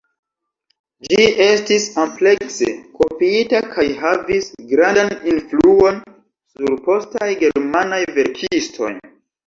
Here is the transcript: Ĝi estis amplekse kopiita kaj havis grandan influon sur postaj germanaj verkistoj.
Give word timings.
Ĝi 1.09 1.27
estis 1.47 1.85
amplekse 2.05 2.71
kopiita 3.01 3.61
kaj 3.77 3.87
havis 4.01 4.51
grandan 4.75 5.15
influon 5.35 6.03
sur 6.57 6.79
postaj 6.91 7.33
germanaj 7.47 8.05
verkistoj. 8.21 8.97